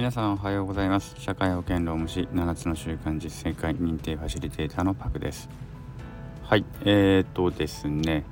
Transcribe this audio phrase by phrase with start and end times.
[0.00, 1.14] 皆さんおはようございます。
[1.18, 5.50] 社会保険労務士7つの習慣実践会認定ファシリテーターのパクです。
[6.42, 8.24] はいえーとですね。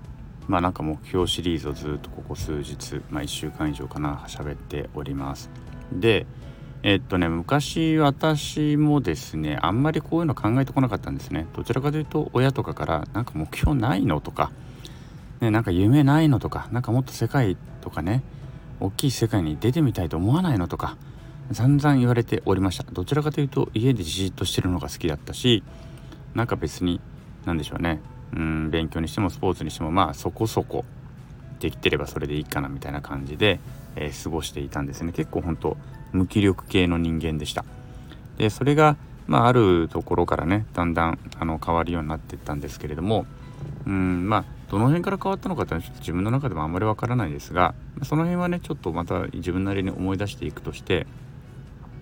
[0.47, 5.51] まあなんか目標シリーズをずっとここ数日まあ1週間以上かな喋っております。
[5.93, 6.27] で
[6.83, 11.47] えー、っとね昔私もですねあんまりこういうの考えてこなかったんですね。
[11.53, 14.53] どちらかというと親とかからなんか目標ないのとか
[15.43, 18.23] ねなんか夢ないのとかなんかもっと世界とかね
[18.81, 20.97] 大きい世界に出てみたいと思わないのとか
[21.53, 22.85] 散々言われておりました。
[22.93, 25.63] どちらかというと家でじっとしてるのが好きだったし
[26.35, 27.01] なんか別に
[27.47, 28.01] 何でしょうね。
[28.35, 30.85] うん勉強にしてもスポーツにしてもまあそこそこ
[31.61, 33.59] できてればそれでいいかなみたいな感じで、
[33.97, 35.13] えー、過ごしていたんですね。
[35.13, 35.77] 結構本当
[36.13, 37.65] 無気力系の人間でした。
[38.37, 38.97] でそれが
[39.27, 43.27] まああるところからねだんだんあの変わるようになっていったんですけれども
[43.87, 51.07] うんまあどの辺から変わったのかっていうのはちょっと自分の中でもあんまりわからないですがその辺はねちょっとまた自分なりに思い出していくとして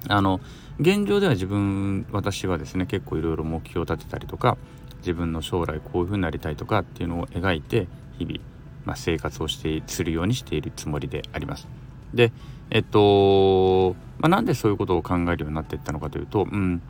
[0.09, 0.41] あの
[0.79, 4.59] 現状では自分私はですね結構いろいろ目標を立てたりとか
[4.99, 7.89] 自分の将来こういう風になりたいとかっていうのを描いて
[8.19, 8.41] 日々、
[8.85, 11.67] まあ、生活をしてするようにしているつもりであります。
[12.13, 12.33] で
[12.71, 16.83] えっと、まあ、なんでそういうことを考えるようになっていったのかというとうん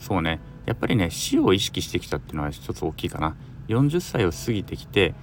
[0.00, 3.36] そうねやっぱりね死を意識してきたっていうのは一つ大きいかな。
[3.68, 5.14] 40歳を過ぎてきて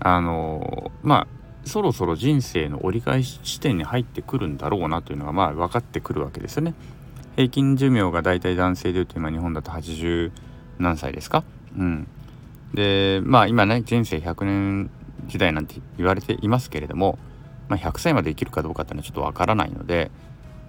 [0.00, 6.74] あのまあそろそろ人生の折り返し地点に入ってくるんだろうなというのがまあ分かってくるわけですよね。
[7.36, 10.30] 平均寿命がだいたい男性でいうと今日本だと80
[10.78, 11.42] 何歳ですか？
[11.76, 12.06] うん。
[12.74, 14.90] でまあ今ね人生100年
[15.26, 17.18] 時代なんて言われていますけれども、
[17.68, 20.10] まあ、100歳まで生きるかどうかっていうのはちょっとわからないので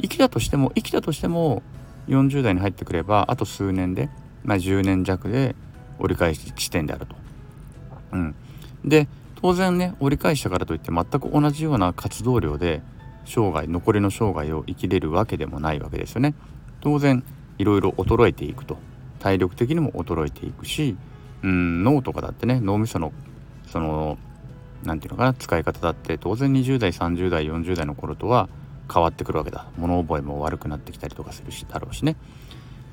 [0.02, 1.62] 生きたとしても生きたとしても
[2.08, 4.10] 40代に入ってくればあと数年で、
[4.44, 5.56] まあ、10年弱で
[6.00, 7.16] 折り返し地点であると。
[8.12, 8.36] うん、
[8.86, 9.08] で
[9.46, 12.82] 当然ね折り返したからといって全く同じような活動量で
[13.26, 16.34] 生涯残りの生涯を生きれるわけでもないわけですよね。
[16.82, 17.24] 当然
[17.60, 18.80] いろいろ衰えていくと
[19.20, 20.98] 体力的にも衰えていくし
[21.44, 23.14] うん脳とかだってね脳みその
[23.68, 24.18] その
[24.84, 28.50] 何て言うのかな使い方だって当然20代30代40代の頃とは
[28.92, 32.16] 変わってくるわけだ物覚えも悪くなってきたりとかするしだろうしね。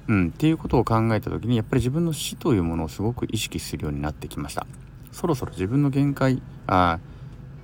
[0.08, 4.66] うん、っていうことを考えた時にやっぱり自分の死というものをすごく意識するようになってきました
[5.12, 6.98] そろそろ自分の限界あ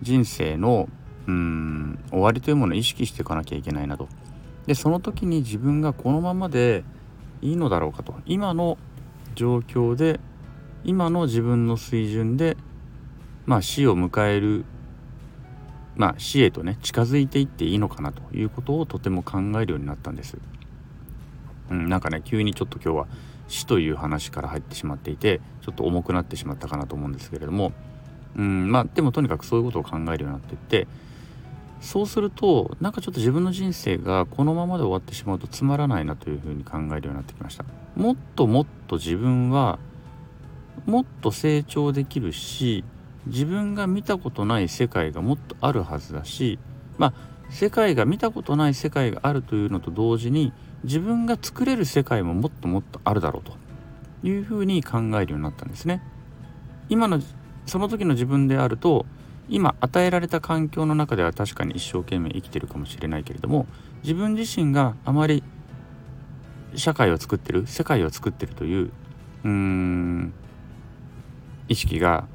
[0.03, 0.89] 人生の
[1.27, 4.09] うん終わりというものを意識していかなきゃいけないなと。
[4.67, 6.85] でその時に自分がこのままで
[7.41, 8.15] いいのだろうかと。
[8.27, 8.79] 今の
[9.35, 10.21] 状況で
[10.85, 12.57] 今の自分の水準で
[13.47, 14.65] まあ死を迎える
[15.97, 18.23] まあ死へとね近づいていっていいのかなと。
[18.35, 20.37] いうことをとても考えるようになったんです。
[21.71, 23.07] うん、なんかね急にちょっと今日は
[23.49, 27.73] 死という話から入ってしまっていてちょっと重くなってしまったかなと思うんですけれども、
[28.37, 30.87] うん、まあでもとにかくそういうことを考えるようになっていって
[31.81, 37.65] そうするとなんかちょっと自分の人生がこのままで終わってしまうとつまらないなというふうに考えるようになってきました。
[37.97, 39.79] もっともっと自分は
[40.87, 42.85] もっと成長できるし
[43.27, 46.59] 自分が見たことない世界がもっとあるはずだし
[46.97, 47.13] まあ
[47.51, 50.53] 世界が見たことない世界があるというのと同時に
[50.85, 53.57] 自分が作れる世界ももっともっとあるだろうと
[54.27, 56.03] いうふうに考えるようになったんですね。
[56.89, 57.21] 今の
[57.67, 59.07] その時の自分であると
[59.49, 63.67] 今与えられた環境の中では確かに一生懸命生きてるかもしれないけれども
[64.03, 65.43] 自分自身があまり
[66.75, 68.91] 社会を作ってる世界を作ってるという
[69.45, 70.33] うん
[71.69, 72.27] 意識が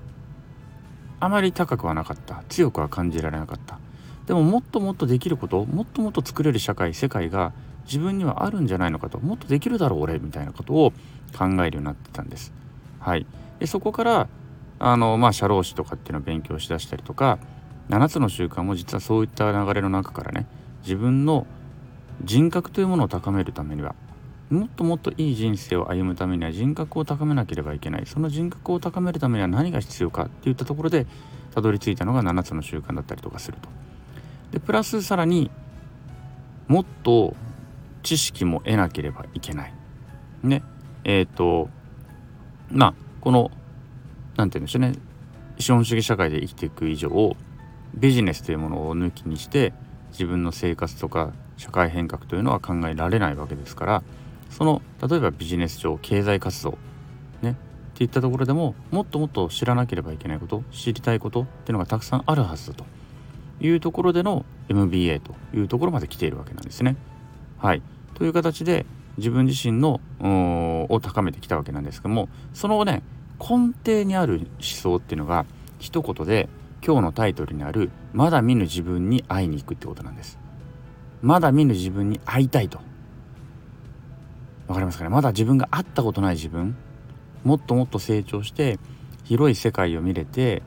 [1.20, 3.80] あまり高くはなかった強くは感じられなかった
[4.28, 7.54] でももっともっとできることもっともっと作れる社会世界が
[7.86, 10.94] 自分にはあるんじゃないのかともっとできるだろう俺みたいなことを
[11.38, 12.54] 考えるようになってたんです。
[13.00, 13.26] はい、
[13.60, 14.30] でそこから
[14.80, 17.40] あのまあ社労士とかっていうのを勉強しだしたりとか
[17.90, 20.48] 7つの習慣も実はそういった流れの中からね
[20.84, 21.46] 自分の
[22.24, 23.96] 人格というものを高めるためには
[24.50, 31.08] もっともっといい人生を歩むためには人格を高めなければいけないその人格を高めるためには何が必要かっていったところで
[31.54, 33.70] たどり着いたのが7つの習慣だったりとかすると。
[34.54, 35.50] でプラスさらに
[36.68, 37.36] もっと
[38.04, 39.74] 知識も得なければいけない。
[40.44, 40.62] ね。
[41.04, 41.70] えっ、ー、と、
[42.70, 43.50] まあ、この、
[44.38, 44.94] 何て言うんでしょうね、
[45.58, 47.36] 資本主義社会で生きていく以上、
[47.96, 49.74] ビジネスというものを抜きにして、
[50.12, 54.04] 自分の生活とか社会変革というのは考えられないわけですから、
[54.52, 56.78] その、例えばビジネス上、経済活動、
[57.42, 57.56] ね、っ
[57.96, 62.86] ていったところでも、もっともっと知らなければいけないこと、知りたいことっていうのがたくさんあるはずだと
[63.64, 66.96] いうところでの MBA というところまで来ているわけなんですね。
[67.58, 67.82] はい、
[68.14, 68.86] という形で
[69.18, 70.02] 自分自身の
[70.90, 73.04] を高めてきたわけなんですけどもそのね
[73.40, 75.46] 根底にある思想っていうのが
[75.80, 76.50] 一言で
[76.86, 80.38] 今日のタイトルにある「まだ見ぬ自分に会いに行く」ってことなんです。
[81.22, 82.80] まだ見ぬ自分に会いたいと
[84.68, 85.10] わかりますかね？
[85.10, 86.76] まだ自分が会ったことない自分
[87.44, 88.80] もっともっと成長して
[89.24, 90.64] 広い世界を見れて、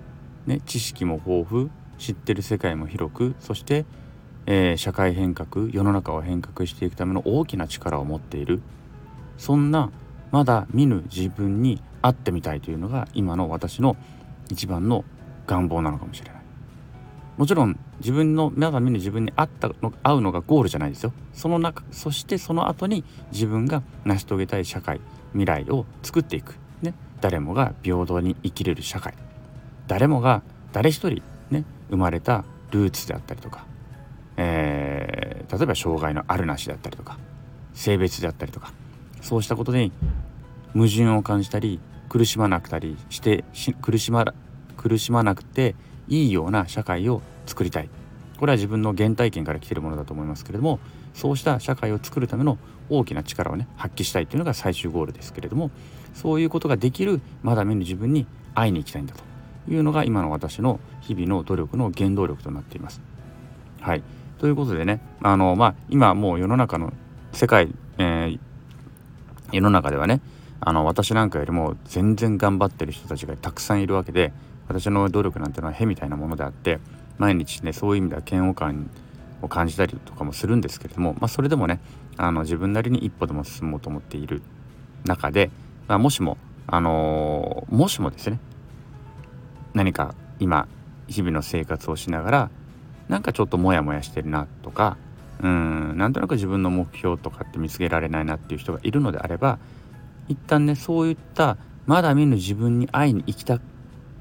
[0.46, 3.84] ね、知識も豊富知ってる世界も広くそして、
[4.46, 8.60] えー、社会変革世の中を変革していくための大きな力を持っている
[9.38, 9.90] そんな
[10.30, 13.96] まだ見ぬ自分に会ってみたいというのが今の私の
[14.50, 15.04] 一番の
[15.46, 16.42] 願望なのかもしれない。
[17.36, 21.12] もちろん自分のまだ見ぬ自分に会ったの会うのがゴールじゃないですよ。
[21.32, 25.00] その中そしてその後に自分が成し遂げたい社会
[25.32, 29.14] 未来を作っていく、ね、誰もが平等に生きれる社会
[29.86, 30.42] 誰もが
[30.72, 31.22] 誰一人
[31.90, 33.64] 生まれたルーツであったりとか、
[34.36, 37.18] えー、例えば障害のあるなしであったりとか
[37.74, 38.72] 性別であったりとか
[39.22, 39.92] そうしたことに
[40.72, 43.44] 矛盾を感じたり苦しまなくたりして
[43.82, 44.24] 苦しま
[44.76, 45.74] 苦しまなくて
[46.08, 47.88] いいような社会を作りたい。
[48.38, 50.78] これは自分の原体験から来てるものだと思いますけれども
[51.14, 52.58] そうした社会を作るための
[52.90, 55.70] 大きな力をね発揮したいというのが最終ゴールですけれども
[56.14, 59.22] そういうことができるまだ見ぬ自分に会いに行きたいんだと。
[59.68, 63.00] いうのが今の私の日々の努力の原動力となっています。
[63.80, 64.02] はい
[64.38, 66.92] ということでねあの、まあ、今もう世の中の
[67.32, 68.38] 世界、えー、
[69.52, 70.20] 世の中ではね
[70.60, 74.32] あの私なんかよりも全然頑張ってる人たちがたくさんいるわけで
[74.68, 76.80] 私の努力なんてのはへみたいなものであって
[77.18, 78.90] 毎日ねそういう意味では嫌悪感
[79.42, 81.80] を感じたりとかもするんですけれども、まあ、それでもね
[82.16, 84.42] あの自分なりに一歩でも進もうと思っている
[85.04, 85.50] 中で、
[85.88, 86.36] まあ、もしも、
[86.66, 88.40] あのー、もしもですね
[89.76, 90.66] 何か今
[91.06, 92.50] 日々の生活をしながら
[93.08, 94.96] なんかちょっとモヤモヤしてるなとか
[95.42, 99.58] うんなんとなく自分の目標とかって見つけられないなっていう人がいるのであれば
[100.28, 103.60] 一旦ねそういったまだ見ぬ自分に会いに行きた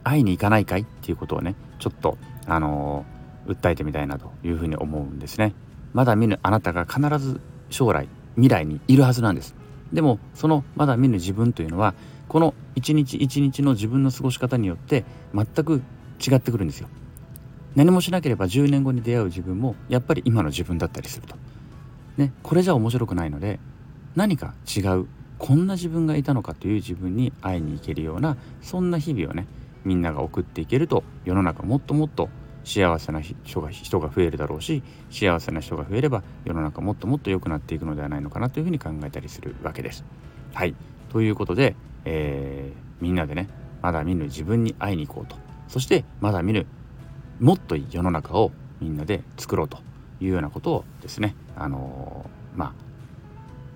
[0.04, 2.18] 会いに行かないかいっていうことをねちょっと
[2.48, 5.54] あのー、訴えてみたいなというふうに思うんですね。
[5.94, 9.56] まだ見ぬあなたが必ず将来未来にいるはずなんです。
[9.94, 11.96] でもそのまだ見ぬ自分というのは
[12.28, 15.82] この一日一日の自分の過ごし方によって全く
[16.26, 16.88] 違ってくるんですよ。
[17.76, 21.36] 何もしなければ10年後に出会う自分もやっぱり今の自分だったりすると。
[22.18, 23.60] ねこれじゃ面白くないので
[24.16, 25.08] 何か違う
[25.38, 29.48] こんな自分がいたのかという自分に会いに行けるようなそんな日々をね
[29.84, 32.30] みんなが送っていけると世の中もっともっと
[32.64, 34.82] 幸せな人が人が増えるだろうし
[35.12, 40.04] 幸せな人が増えれば世の中もっともっと良くなっていくのではないのかなというふうに考えたりするわけです。
[40.54, 40.74] はい。
[41.12, 41.76] ということで、
[42.06, 43.50] えー、みんなでね
[43.82, 45.36] まだ見ぬ自分に会いに行こうと。
[45.68, 46.66] そしてまだ見ぬ
[47.40, 49.80] もっといい世の中をみんなで作ろうと
[50.20, 52.74] いうようなことをですねあのー、まあ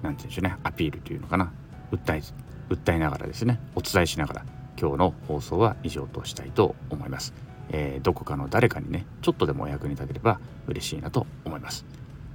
[0.02, 1.52] 何て言うんでしょうねアピールというのかな。
[1.92, 2.22] 訴え
[2.70, 4.46] 訴えながらですねお伝えしながら
[4.80, 7.34] 今日の放送は以上としたいと思います、
[7.70, 11.86] えー、どこかの誰かにねちょっとでもお役に立てれば嬉しいなと思います。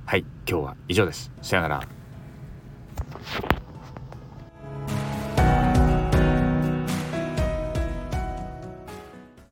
[0.06, 1.30] はい今日は以上です。
[1.40, 3.63] さよなら。